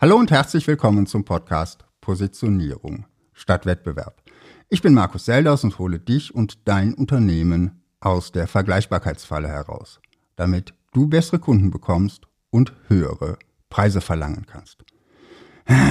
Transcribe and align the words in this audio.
Hallo 0.00 0.14
und 0.14 0.30
herzlich 0.30 0.64
willkommen 0.68 1.06
zum 1.06 1.24
Podcast 1.24 1.84
Positionierung 2.00 3.06
statt 3.32 3.66
Wettbewerb. 3.66 4.22
Ich 4.68 4.80
bin 4.80 4.94
Markus 4.94 5.24
Selders 5.24 5.64
und 5.64 5.80
hole 5.80 5.98
dich 5.98 6.32
und 6.32 6.68
dein 6.68 6.94
Unternehmen 6.94 7.82
aus 7.98 8.30
der 8.30 8.46
Vergleichbarkeitsfalle 8.46 9.48
heraus, 9.48 9.98
damit 10.36 10.72
du 10.92 11.08
bessere 11.08 11.40
Kunden 11.40 11.72
bekommst 11.72 12.28
und 12.50 12.74
höhere 12.86 13.40
Preise 13.70 14.00
verlangen 14.00 14.46
kannst. 14.46 14.84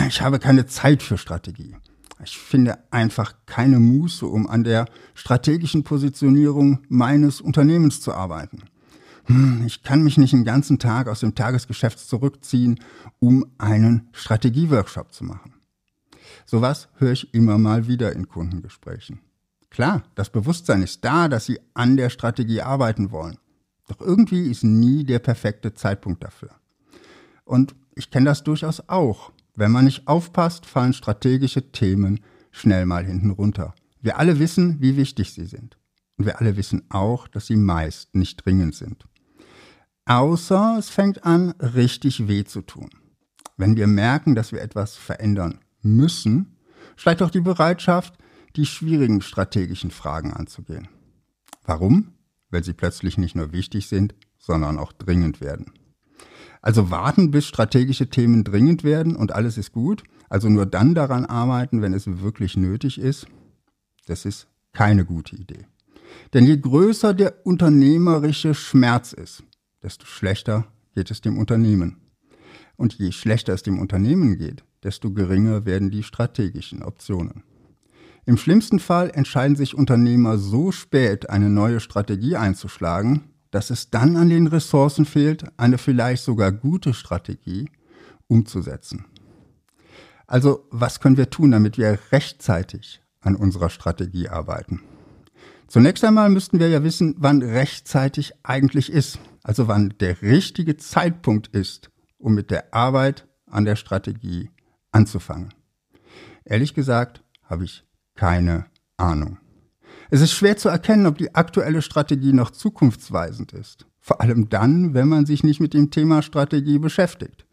Ich 0.07 0.21
habe 0.21 0.39
keine 0.39 0.65
Zeit 0.67 1.03
für 1.03 1.17
Strategie. 1.17 1.75
Ich 2.23 2.37
finde 2.37 2.77
einfach 2.91 3.33
keine 3.45 3.77
Muße, 3.77 4.25
um 4.25 4.47
an 4.47 4.63
der 4.63 4.85
strategischen 5.15 5.83
Positionierung 5.83 6.79
meines 6.87 7.41
Unternehmens 7.41 7.99
zu 7.99 8.13
arbeiten. 8.13 8.63
Hm, 9.27 9.63
ich 9.65 9.83
kann 9.83 10.03
mich 10.03 10.17
nicht 10.17 10.33
den 10.33 10.45
ganzen 10.45 10.79
Tag 10.79 11.07
aus 11.07 11.19
dem 11.19 11.35
Tagesgeschäft 11.35 11.99
zurückziehen, 11.99 12.79
um 13.19 13.45
einen 13.57 14.07
Strategieworkshop 14.13 15.13
zu 15.13 15.25
machen. 15.25 15.53
Sowas 16.45 16.87
höre 16.95 17.11
ich 17.11 17.33
immer 17.33 17.57
mal 17.57 17.87
wieder 17.87 18.13
in 18.13 18.29
Kundengesprächen. 18.29 19.19
Klar, 19.69 20.04
das 20.15 20.29
Bewusstsein 20.29 20.82
ist 20.82 21.04
da, 21.04 21.27
dass 21.27 21.45
sie 21.45 21.59
an 21.73 21.97
der 21.97 22.09
Strategie 22.09 22.61
arbeiten 22.61 23.11
wollen. 23.11 23.37
Doch 23.87 23.99
irgendwie 23.99 24.49
ist 24.49 24.63
nie 24.63 25.04
der 25.04 25.19
perfekte 25.19 25.73
Zeitpunkt 25.73 26.23
dafür. 26.23 26.51
Und 27.43 27.75
ich 27.96 28.09
kenne 28.09 28.25
das 28.25 28.43
durchaus 28.43 28.87
auch. 28.87 29.32
Wenn 29.55 29.71
man 29.71 29.85
nicht 29.85 30.07
aufpasst, 30.07 30.65
fallen 30.65 30.93
strategische 30.93 31.71
Themen 31.71 32.21
schnell 32.52 32.85
mal 32.85 33.05
hinten 33.05 33.31
runter. 33.31 33.75
Wir 34.02 34.17
alle 34.17 34.39
wissen, 34.39 34.80
wie 34.80 34.95
wichtig 34.95 35.33
sie 35.33 35.45
sind. 35.45 35.77
Und 36.17 36.25
wir 36.25 36.39
alle 36.39 36.55
wissen 36.55 36.83
auch, 36.89 37.27
dass 37.27 37.47
sie 37.47 37.55
meist 37.55 38.16
nicht 38.16 38.45
dringend 38.45 38.75
sind. 38.75 39.05
Außer 40.08 40.78
es 40.80 40.89
fängt 40.89 41.25
an, 41.25 41.52
richtig 41.59 42.30
weh 42.30 42.45
zu 42.45 42.61
tun. 42.61 42.89
Wenn 43.58 43.75
wir 43.75 43.88
merken, 43.88 44.36
dass 44.36 44.53
wir 44.53 44.61
etwas 44.61 44.95
verändern 44.95 45.59
müssen, 45.81 46.56
steigt 46.95 47.22
auch 47.22 47.30
die 47.30 47.42
Bereitschaft, 47.42 48.14
die 48.55 48.66
schwierigen 48.66 49.22
strategischen 49.22 49.91
Fragen 49.91 50.31
anzugehen. 50.31 50.88
Warum? 51.66 52.14
Weil 52.52 52.64
sie 52.64 52.72
plötzlich 52.72 53.17
nicht 53.17 53.36
nur 53.36 53.52
wichtig 53.52 53.89
sind, 53.89 54.16
sondern 54.39 54.80
auch 54.80 54.94
dringend 54.94 55.41
werden. 55.41 55.73
Also 56.61 56.89
warten, 56.89 57.31
bis 57.31 57.45
strategische 57.45 58.09
Themen 58.09 58.45
dringend 58.45 58.86
werden 58.86 59.14
und 59.14 59.33
alles 59.33 59.58
ist 59.58 59.73
gut, 59.73 60.03
also 60.30 60.47
nur 60.47 60.66
dann 60.66 60.95
daran 60.95 61.25
arbeiten, 61.25 61.81
wenn 61.81 61.94
es 61.94 62.21
wirklich 62.21 62.55
nötig 62.55 62.97
ist, 62.97 63.27
das 64.05 64.23
ist 64.23 64.47
keine 64.71 65.03
gute 65.03 65.36
Idee. 65.36 65.67
Denn 66.33 66.45
je 66.45 66.55
größer 66.55 67.14
der 67.14 67.45
unternehmerische 67.45 68.53
Schmerz 68.53 69.11
ist, 69.11 69.44
desto 69.88 70.05
schlechter 70.05 70.66
geht 70.95 71.11
es 71.11 71.21
dem 71.21 71.38
Unternehmen. 71.38 72.02
Und 72.75 72.95
je 72.95 73.13
schlechter 73.13 73.53
es 73.53 73.63
dem 73.63 73.80
Unternehmen 73.80 74.38
geht, 74.38 74.66
desto 74.83 75.13
geringer 75.13 75.66
werden 75.66 75.91
die 75.91 76.03
strategischen 76.03 76.83
Optionen. 76.83 77.43
Im 78.25 78.35
schlimmsten 78.35 78.80
Fall 78.80 79.09
entscheiden 79.11 79.55
sich 79.55 79.75
Unternehmer 79.75 80.38
so 80.38 80.73
spät, 80.73 81.30
eine 81.30 81.49
neue 81.49 81.80
Strategie 81.80 82.35
einzuschlagen, 82.35 83.30
dass 83.49 83.69
es 83.69 83.89
dann 83.89 84.17
an 84.17 84.27
den 84.27 84.47
Ressourcen 84.47 85.05
fehlt, 85.05 85.45
eine 85.55 85.77
vielleicht 85.77 86.25
sogar 86.25 86.52
gute 86.52 86.93
Strategie 86.93 87.69
umzusetzen. 88.27 89.05
Also 90.25 90.67
was 90.69 90.99
können 90.99 91.15
wir 91.15 91.30
tun, 91.30 91.52
damit 91.52 91.77
wir 91.77 91.97
rechtzeitig 92.11 93.02
an 93.21 93.38
unserer 93.38 93.69
Strategie 93.69 94.27
arbeiten? 94.27 94.81
Zunächst 95.69 96.03
einmal 96.03 96.30
müssten 96.30 96.59
wir 96.59 96.67
ja 96.67 96.83
wissen, 96.83 97.15
wann 97.17 97.41
rechtzeitig 97.41 98.33
eigentlich 98.43 98.91
ist, 98.91 99.19
also 99.47 99.69
wann 99.69 99.93
der 100.01 100.21
richtige 100.21 100.75
Zeitpunkt 100.75 101.47
ist, 101.47 101.89
um 102.17 102.35
mit 102.35 102.51
der 102.51 102.73
Arbeit 102.73 103.27
an 103.45 103.63
der 103.63 103.77
Strategie 103.77 104.51
anzufangen. 104.91 105.53
Ehrlich 106.43 106.73
gesagt 106.73 107.23
habe 107.43 107.63
ich 107.63 107.85
keine 108.13 108.65
Ahnung. 108.97 109.37
Es 110.09 110.19
ist 110.19 110.33
schwer 110.33 110.57
zu 110.57 110.67
erkennen, 110.67 111.05
ob 111.05 111.17
die 111.17 111.33
aktuelle 111.33 111.81
Strategie 111.81 112.33
noch 112.33 112.52
zukunftsweisend 112.52 113.53
ist. 113.53 113.86
Vor 114.02 114.19
allem 114.19 114.49
dann, 114.49 114.93
wenn 114.93 115.07
man 115.07 115.25
sich 115.25 115.45
nicht 115.45 115.61
mit 115.61 115.73
dem 115.73 115.91
Thema 115.91 116.21
Strategie 116.21 116.77
beschäftigt. 116.77 117.45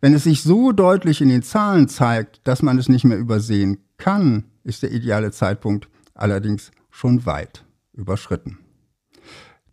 Wenn 0.00 0.14
es 0.14 0.24
sich 0.24 0.42
so 0.42 0.72
deutlich 0.72 1.20
in 1.20 1.28
den 1.28 1.44
Zahlen 1.44 1.88
zeigt, 1.88 2.40
dass 2.42 2.60
man 2.60 2.76
es 2.76 2.88
nicht 2.88 3.04
mehr 3.04 3.18
übersehen 3.18 3.78
kann, 3.98 4.46
ist 4.64 4.82
der 4.82 4.90
ideale 4.90 5.30
Zeitpunkt 5.30 5.88
allerdings 6.12 6.72
schon 6.90 7.24
weit 7.24 7.64
überschritten. 7.92 8.58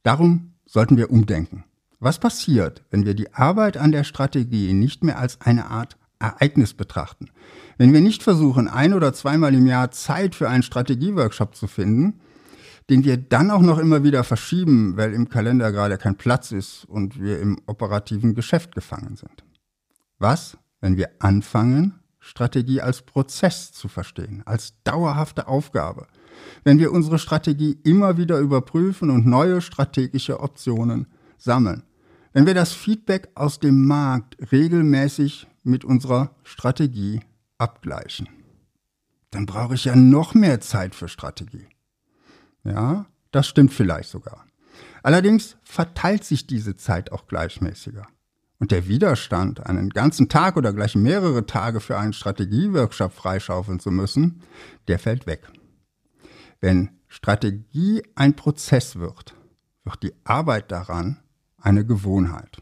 Darum 0.03 0.52
sollten 0.73 0.97
wir 0.97 1.11
umdenken. 1.11 1.65
Was 1.99 2.17
passiert, 2.17 2.83
wenn 2.89 3.05
wir 3.05 3.13
die 3.13 3.31
Arbeit 3.31 3.77
an 3.77 3.91
der 3.91 4.03
Strategie 4.03 4.73
nicht 4.73 5.03
mehr 5.03 5.19
als 5.19 5.39
eine 5.39 5.67
Art 5.67 5.97
Ereignis 6.17 6.73
betrachten? 6.73 7.29
Wenn 7.77 7.93
wir 7.93 8.01
nicht 8.01 8.23
versuchen, 8.23 8.67
ein 8.67 8.95
oder 8.95 9.13
zweimal 9.13 9.53
im 9.53 9.67
Jahr 9.67 9.91
Zeit 9.91 10.33
für 10.33 10.49
einen 10.49 10.63
Strategieworkshop 10.63 11.55
zu 11.55 11.67
finden, 11.67 12.19
den 12.89 13.05
wir 13.05 13.17
dann 13.17 13.51
auch 13.51 13.61
noch 13.61 13.77
immer 13.77 14.03
wieder 14.03 14.23
verschieben, 14.23 14.97
weil 14.97 15.13
im 15.13 15.29
Kalender 15.29 15.71
gerade 15.71 15.97
kein 15.99 16.17
Platz 16.17 16.51
ist 16.51 16.85
und 16.85 17.21
wir 17.21 17.39
im 17.39 17.59
operativen 17.67 18.33
Geschäft 18.33 18.73
gefangen 18.73 19.15
sind. 19.15 19.43
Was, 20.17 20.57
wenn 20.81 20.97
wir 20.97 21.09
anfangen, 21.19 21.99
Strategie 22.19 22.81
als 22.81 23.03
Prozess 23.03 23.71
zu 23.71 23.87
verstehen, 23.87 24.41
als 24.45 24.73
dauerhafte 24.83 25.47
Aufgabe, 25.47 26.07
wenn 26.63 26.79
wir 26.79 26.91
unsere 26.91 27.19
Strategie 27.19 27.77
immer 27.83 28.17
wieder 28.17 28.39
überprüfen 28.39 29.09
und 29.09 29.25
neue 29.25 29.61
strategische 29.61 30.39
Optionen 30.39 31.07
sammeln, 31.37 31.83
wenn 32.33 32.45
wir 32.45 32.53
das 32.53 32.73
Feedback 32.73 33.29
aus 33.35 33.59
dem 33.59 33.85
Markt 33.85 34.37
regelmäßig 34.51 35.47
mit 35.63 35.85
unserer 35.85 36.35
Strategie 36.43 37.21
abgleichen, 37.57 38.27
dann 39.31 39.45
brauche 39.45 39.75
ich 39.75 39.85
ja 39.85 39.95
noch 39.95 40.33
mehr 40.33 40.59
Zeit 40.59 40.95
für 40.95 41.07
Strategie. 41.07 41.67
Ja, 42.63 43.05
das 43.31 43.47
stimmt 43.47 43.73
vielleicht 43.73 44.09
sogar. 44.09 44.45
Allerdings 45.01 45.57
verteilt 45.63 46.23
sich 46.23 46.47
diese 46.47 46.75
Zeit 46.75 47.11
auch 47.11 47.27
gleichmäßiger. 47.27 48.07
Und 48.59 48.71
der 48.71 48.87
Widerstand, 48.87 49.65
einen 49.65 49.89
ganzen 49.89 50.29
Tag 50.29 50.55
oder 50.55 50.71
gleich 50.71 50.95
mehrere 50.95 51.45
Tage 51.45 51.81
für 51.81 51.97
einen 51.97 52.13
Strategieworkshop 52.13 53.11
freischaufeln 53.11 53.79
zu 53.79 53.91
müssen, 53.91 54.41
der 54.87 54.99
fällt 54.99 55.27
weg. 55.27 55.41
Wenn 56.63 56.91
Strategie 57.09 58.03
ein 58.15 58.37
Prozess 58.37 58.95
wird, 58.95 59.35
wird 59.83 60.01
die 60.01 60.13
Arbeit 60.23 60.71
daran 60.71 61.19
eine 61.57 61.85
Gewohnheit. 61.85 62.61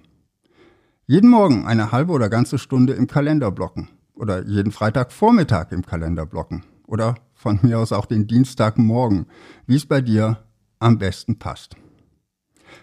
Jeden 1.05 1.29
Morgen 1.29 1.67
eine 1.67 1.91
halbe 1.91 2.11
oder 2.11 2.27
ganze 2.27 2.57
Stunde 2.57 2.93
im 2.93 3.05
Kalender 3.05 3.51
blocken 3.51 3.89
oder 4.15 4.43
jeden 4.47 4.71
Freitagvormittag 4.71 5.71
im 5.71 5.85
Kalender 5.85 6.25
blocken 6.25 6.63
oder 6.87 7.13
von 7.35 7.59
mir 7.61 7.77
aus 7.77 7.91
auch 7.91 8.07
den 8.07 8.25
Dienstagmorgen, 8.25 9.27
wie 9.67 9.75
es 9.75 9.85
bei 9.85 10.01
dir 10.01 10.47
am 10.79 10.97
besten 10.97 11.37
passt. 11.37 11.75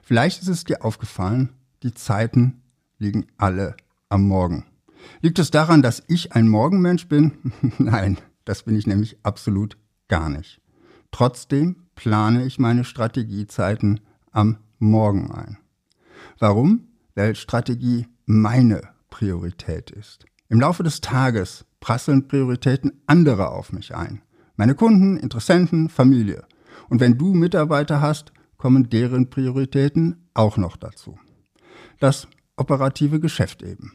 Vielleicht 0.04 0.40
ist 0.40 0.46
es 0.46 0.62
dir 0.62 0.84
aufgefallen, 0.84 1.48
die 1.82 1.94
Zeiten 1.94 2.62
liegen 2.98 3.26
alle 3.38 3.74
am 4.08 4.22
Morgen. 4.28 4.66
Liegt 5.20 5.40
es 5.40 5.50
daran, 5.50 5.82
dass 5.82 6.00
ich 6.06 6.34
ein 6.34 6.46
Morgenmensch 6.46 7.08
bin? 7.08 7.32
Nein, 7.78 8.18
das 8.44 8.62
bin 8.62 8.76
ich 8.76 8.86
nämlich 8.86 9.18
absolut 9.24 9.78
gar 10.06 10.28
nicht. 10.28 10.60
Trotzdem 11.10 11.76
plane 11.94 12.44
ich 12.44 12.58
meine 12.58 12.84
Strategiezeiten 12.84 14.00
am 14.30 14.58
Morgen 14.78 15.30
ein. 15.32 15.58
Warum? 16.38 16.88
Weil 17.14 17.34
Strategie 17.34 18.06
meine 18.26 18.82
Priorität 19.10 19.90
ist. 19.90 20.26
Im 20.48 20.60
Laufe 20.60 20.82
des 20.82 21.00
Tages 21.00 21.64
prasseln 21.80 22.28
Prioritäten 22.28 23.02
anderer 23.06 23.52
auf 23.52 23.72
mich 23.72 23.94
ein. 23.94 24.22
Meine 24.56 24.74
Kunden, 24.74 25.16
Interessenten, 25.16 25.88
Familie. 25.88 26.44
Und 26.88 27.00
wenn 27.00 27.18
du 27.18 27.34
Mitarbeiter 27.34 28.00
hast, 28.00 28.32
kommen 28.56 28.88
deren 28.90 29.30
Prioritäten 29.30 30.28
auch 30.34 30.56
noch 30.56 30.76
dazu. 30.76 31.18
Das 32.00 32.28
operative 32.56 33.20
Geschäft 33.20 33.62
eben. 33.62 33.92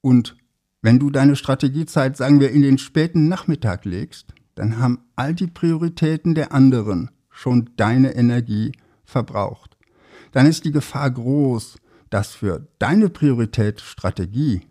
Und 0.00 0.36
wenn 0.82 0.98
du 0.98 1.10
deine 1.10 1.36
Strategiezeit, 1.36 2.16
sagen 2.16 2.40
wir, 2.40 2.50
in 2.50 2.62
den 2.62 2.76
späten 2.76 3.28
Nachmittag 3.28 3.84
legst, 3.86 4.34
dann 4.54 4.78
haben 4.78 5.00
all 5.16 5.34
die 5.34 5.46
Prioritäten 5.46 6.34
der 6.34 6.52
anderen 6.52 7.10
schon 7.30 7.70
deine 7.76 8.14
Energie 8.14 8.72
verbraucht. 9.04 9.76
Dann 10.32 10.46
ist 10.46 10.64
die 10.64 10.72
Gefahr 10.72 11.10
groß, 11.10 11.76
dass 12.10 12.32
für 12.32 12.68
deine 12.78 13.08
Priorität 13.08 13.80
Strategie 13.80 14.62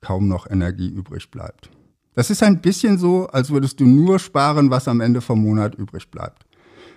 kaum 0.00 0.28
noch 0.28 0.50
Energie 0.50 0.88
übrig 0.88 1.30
bleibt. 1.30 1.70
Das 2.14 2.28
ist 2.28 2.42
ein 2.42 2.60
bisschen 2.60 2.98
so, 2.98 3.26
als 3.28 3.50
würdest 3.50 3.80
du 3.80 3.86
nur 3.86 4.18
sparen, 4.18 4.70
was 4.70 4.88
am 4.88 5.00
Ende 5.00 5.22
vom 5.22 5.42
Monat 5.42 5.74
übrig 5.74 6.10
bleibt. 6.10 6.44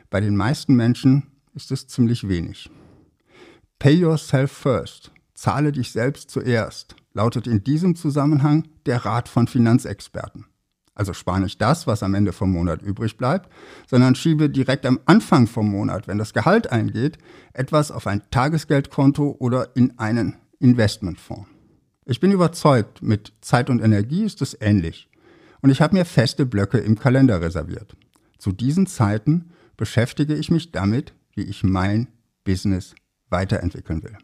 Bei 0.09 0.19
den 0.19 0.35
meisten 0.35 0.75
Menschen 0.75 1.27
ist 1.53 1.71
es 1.71 1.87
ziemlich 1.87 2.27
wenig. 2.27 2.69
Pay 3.79 3.93
yourself 3.93 4.51
first. 4.51 5.11
Zahle 5.33 5.71
dich 5.71 5.91
selbst 5.91 6.29
zuerst, 6.29 6.95
lautet 7.13 7.47
in 7.47 7.63
diesem 7.63 7.95
Zusammenhang 7.95 8.67
der 8.85 9.05
Rat 9.05 9.27
von 9.27 9.47
Finanzexperten. 9.47 10.45
Also 10.95 11.13
spare 11.13 11.41
nicht 11.41 11.61
das, 11.61 11.87
was 11.87 12.03
am 12.03 12.15
Ende 12.15 12.31
vom 12.31 12.51
Monat 12.51 12.81
übrig 12.81 13.17
bleibt, 13.17 13.51
sondern 13.87 14.15
schiebe 14.15 14.49
direkt 14.49 14.85
am 14.85 14.99
Anfang 15.05 15.45
vom 15.45 15.69
Monat, 15.69 16.07
wenn 16.07 16.17
das 16.17 16.33
Gehalt 16.33 16.71
eingeht, 16.71 17.17
etwas 17.53 17.91
auf 17.91 18.07
ein 18.07 18.21
Tagesgeldkonto 18.31 19.35
oder 19.39 19.75
in 19.75 19.99
einen 19.99 20.37
Investmentfonds. 20.59 21.49
Ich 22.05 22.19
bin 22.19 22.31
überzeugt, 22.31 23.01
mit 23.01 23.33
Zeit 23.41 23.69
und 23.69 23.81
Energie 23.81 24.23
ist 24.23 24.41
es 24.41 24.57
ähnlich. 24.61 25.09
Und 25.61 25.69
ich 25.69 25.81
habe 25.81 25.95
mir 25.95 26.05
feste 26.05 26.45
Blöcke 26.45 26.77
im 26.77 26.97
Kalender 26.97 27.41
reserviert. 27.41 27.97
Zu 28.37 28.51
diesen 28.51 28.87
Zeiten 28.87 29.51
beschäftige 29.75 30.35
ich 30.35 30.51
mich 30.51 30.71
damit, 30.71 31.13
wie 31.33 31.43
ich 31.43 31.63
mein 31.63 32.07
Business 32.43 32.95
weiterentwickeln 33.29 34.03
will. 34.03 34.17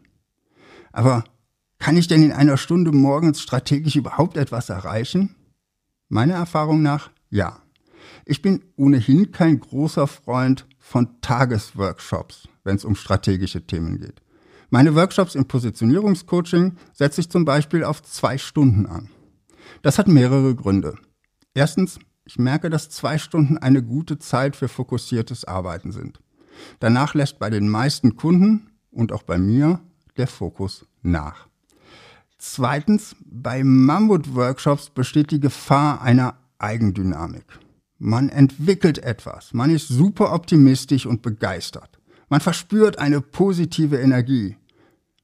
Aber 0.92 1.24
kann 1.78 1.96
ich 1.96 2.06
denn 2.06 2.22
in 2.22 2.32
einer 2.32 2.56
Stunde 2.56 2.92
morgens 2.92 3.42
strategisch 3.42 3.96
überhaupt 3.96 4.36
etwas 4.36 4.68
erreichen? 4.70 5.34
Meiner 6.12 6.34
Erfahrung 6.34 6.82
nach 6.82 7.10
ja. 7.30 7.62
Ich 8.26 8.42
bin 8.42 8.62
ohnehin 8.76 9.32
kein 9.32 9.58
großer 9.58 10.06
Freund 10.06 10.66
von 10.78 11.22
Tagesworkshops, 11.22 12.50
wenn 12.64 12.76
es 12.76 12.84
um 12.84 12.96
strategische 12.96 13.66
Themen 13.66 13.98
geht. 13.98 14.20
Meine 14.68 14.94
Workshops 14.94 15.34
im 15.34 15.46
Positionierungscoaching 15.46 16.76
setze 16.92 17.22
ich 17.22 17.30
zum 17.30 17.46
Beispiel 17.46 17.82
auf 17.82 18.02
zwei 18.02 18.36
Stunden 18.36 18.84
an. 18.84 19.08
Das 19.80 19.98
hat 19.98 20.06
mehrere 20.06 20.54
Gründe. 20.54 20.96
Erstens, 21.54 21.98
ich 22.26 22.38
merke, 22.38 22.68
dass 22.68 22.90
zwei 22.90 23.16
Stunden 23.16 23.56
eine 23.56 23.82
gute 23.82 24.18
Zeit 24.18 24.54
für 24.54 24.68
fokussiertes 24.68 25.46
Arbeiten 25.46 25.92
sind. 25.92 26.20
Danach 26.78 27.14
lässt 27.14 27.38
bei 27.38 27.48
den 27.48 27.70
meisten 27.70 28.16
Kunden 28.16 28.70
und 28.90 29.12
auch 29.12 29.22
bei 29.22 29.38
mir 29.38 29.80
der 30.18 30.26
Fokus 30.26 30.84
nach. 31.00 31.48
Zweitens, 32.44 33.14
bei 33.24 33.62
Mammut-Workshops 33.62 34.90
besteht 34.90 35.30
die 35.30 35.38
Gefahr 35.38 36.02
einer 36.02 36.34
Eigendynamik. 36.58 37.44
Man 38.00 38.30
entwickelt 38.30 38.98
etwas, 38.98 39.54
man 39.54 39.70
ist 39.70 39.86
super 39.86 40.34
optimistisch 40.34 41.06
und 41.06 41.22
begeistert. 41.22 42.00
Man 42.28 42.40
verspürt 42.40 42.98
eine 42.98 43.20
positive 43.20 43.96
Energie. 43.96 44.56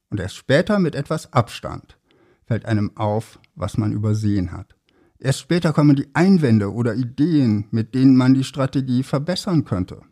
Und 0.09 0.21
erst 0.21 0.37
später 0.37 0.79
mit 0.79 0.95
etwas 0.95 1.33
Abstand 1.33 1.99
fällt 2.45 2.65
einem 2.65 2.95
auf, 2.95 3.37
was 3.53 3.77
man 3.77 3.91
übersehen 3.91 4.53
hat. 4.53 4.77
Erst 5.19 5.39
später 5.39 5.73
kommen 5.73 5.97
die 5.97 6.07
Einwände 6.13 6.71
oder 6.71 6.95
Ideen, 6.95 7.67
mit 7.71 7.95
denen 7.95 8.15
man 8.15 8.33
die 8.33 8.45
Strategie 8.45 9.03
verbessern 9.03 9.65
könnte. 9.65 10.03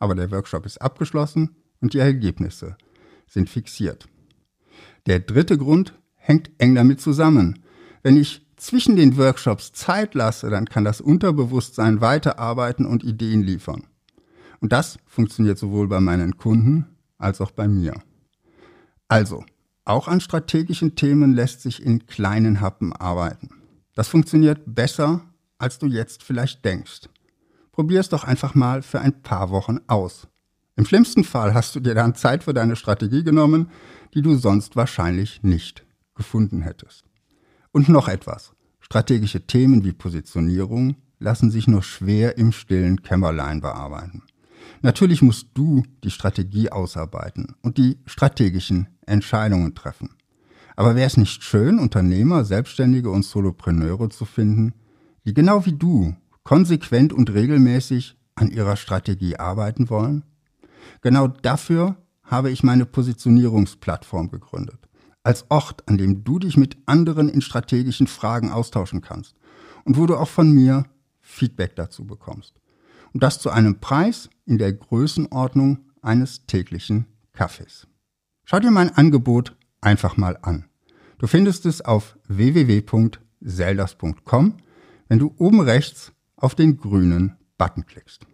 Aber 0.00 0.16
der 0.16 0.32
Workshop 0.32 0.66
ist 0.66 0.82
abgeschlossen 0.82 1.54
und 1.80 1.94
die 1.94 2.00
Ergebnisse 2.00 2.76
sind 3.28 3.48
fixiert. 3.48 4.08
Der 5.06 5.20
dritte 5.20 5.56
Grund 5.56 5.94
hängt 6.28 6.50
eng 6.58 6.74
damit 6.74 7.00
zusammen. 7.00 7.60
Wenn 8.02 8.18
ich 8.18 8.46
zwischen 8.56 8.96
den 8.96 9.16
Workshops 9.16 9.72
Zeit 9.72 10.14
lasse, 10.14 10.50
dann 10.50 10.66
kann 10.66 10.84
das 10.84 11.00
Unterbewusstsein 11.00 12.00
weiterarbeiten 12.00 12.84
und 12.84 13.02
Ideen 13.02 13.42
liefern. 13.42 13.84
Und 14.60 14.72
das 14.72 14.98
funktioniert 15.06 15.58
sowohl 15.58 15.88
bei 15.88 16.00
meinen 16.00 16.36
Kunden 16.36 16.86
als 17.16 17.40
auch 17.40 17.50
bei 17.50 17.66
mir. 17.66 17.94
Also, 19.08 19.44
auch 19.84 20.06
an 20.06 20.20
strategischen 20.20 20.96
Themen 20.96 21.32
lässt 21.32 21.62
sich 21.62 21.82
in 21.82 22.06
kleinen 22.06 22.60
Happen 22.60 22.92
arbeiten. 22.92 23.48
Das 23.94 24.08
funktioniert 24.08 24.60
besser, 24.66 25.22
als 25.56 25.78
du 25.78 25.86
jetzt 25.86 26.22
vielleicht 26.22 26.62
denkst. 26.64 27.08
Probier 27.72 28.00
es 28.00 28.10
doch 28.10 28.24
einfach 28.24 28.54
mal 28.54 28.82
für 28.82 29.00
ein 29.00 29.22
paar 29.22 29.50
Wochen 29.50 29.78
aus. 29.86 30.28
Im 30.76 30.84
schlimmsten 30.84 31.24
Fall 31.24 31.54
hast 31.54 31.74
du 31.74 31.80
dir 31.80 31.94
dann 31.94 32.14
Zeit 32.14 32.44
für 32.44 32.52
deine 32.52 32.76
Strategie 32.76 33.24
genommen, 33.24 33.70
die 34.14 34.22
du 34.22 34.36
sonst 34.36 34.76
wahrscheinlich 34.76 35.42
nicht 35.42 35.87
gefunden 36.18 36.60
hättest. 36.60 37.04
Und 37.72 37.88
noch 37.88 38.08
etwas. 38.08 38.52
Strategische 38.80 39.46
Themen 39.46 39.84
wie 39.84 39.92
Positionierung 39.92 40.96
lassen 41.18 41.50
sich 41.50 41.66
nur 41.66 41.82
schwer 41.82 42.36
im 42.36 42.52
stillen 42.52 43.02
Kämmerlein 43.02 43.62
bearbeiten. 43.62 44.22
Natürlich 44.82 45.22
musst 45.22 45.48
du 45.54 45.82
die 46.04 46.10
Strategie 46.10 46.70
ausarbeiten 46.70 47.54
und 47.62 47.78
die 47.78 47.98
strategischen 48.06 48.88
Entscheidungen 49.06 49.74
treffen. 49.74 50.10
Aber 50.76 50.94
wäre 50.94 51.06
es 51.06 51.16
nicht 51.16 51.42
schön, 51.42 51.78
Unternehmer, 51.78 52.44
Selbstständige 52.44 53.10
und 53.10 53.24
Solopreneure 53.24 54.10
zu 54.10 54.24
finden, 54.24 54.74
die 55.24 55.34
genau 55.34 55.66
wie 55.66 55.72
du 55.72 56.14
konsequent 56.44 57.12
und 57.12 57.32
regelmäßig 57.32 58.16
an 58.34 58.50
ihrer 58.50 58.76
Strategie 58.76 59.36
arbeiten 59.36 59.90
wollen? 59.90 60.24
Genau 61.00 61.28
dafür 61.28 61.96
habe 62.22 62.50
ich 62.50 62.62
meine 62.62 62.86
Positionierungsplattform 62.86 64.30
gegründet. 64.30 64.87
Als 65.28 65.44
Ort, 65.50 65.86
an 65.86 65.98
dem 65.98 66.24
du 66.24 66.38
dich 66.38 66.56
mit 66.56 66.78
anderen 66.86 67.28
in 67.28 67.42
strategischen 67.42 68.06
Fragen 68.06 68.50
austauschen 68.50 69.02
kannst 69.02 69.34
und 69.84 69.98
wo 69.98 70.06
du 70.06 70.16
auch 70.16 70.28
von 70.28 70.50
mir 70.50 70.86
Feedback 71.20 71.76
dazu 71.76 72.06
bekommst. 72.06 72.54
Und 73.12 73.22
das 73.22 73.38
zu 73.38 73.50
einem 73.50 73.78
Preis 73.78 74.30
in 74.46 74.56
der 74.56 74.72
Größenordnung 74.72 75.80
eines 76.00 76.46
täglichen 76.46 77.04
Kaffees. 77.34 77.86
Schau 78.46 78.58
dir 78.58 78.70
mein 78.70 78.96
Angebot 78.96 79.54
einfach 79.82 80.16
mal 80.16 80.38
an. 80.40 80.64
Du 81.18 81.26
findest 81.26 81.66
es 81.66 81.82
auf 81.82 82.16
www.seldas.com, 82.28 84.54
wenn 85.08 85.18
du 85.18 85.34
oben 85.36 85.60
rechts 85.60 86.12
auf 86.36 86.54
den 86.54 86.78
grünen 86.78 87.36
Button 87.58 87.84
klickst. 87.84 88.26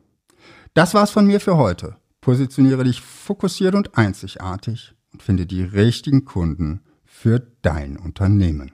Das 0.74 0.94
war's 0.94 1.10
von 1.10 1.26
mir 1.26 1.40
für 1.40 1.56
heute. 1.56 1.96
Positioniere 2.20 2.84
dich 2.84 3.00
fokussiert 3.00 3.74
und 3.74 3.98
einzigartig 3.98 4.94
und 5.12 5.24
finde 5.24 5.46
die 5.46 5.64
richtigen 5.64 6.24
Kunden 6.24 6.83
für 7.14 7.40
dein 7.62 7.96
Unternehmen. 7.96 8.73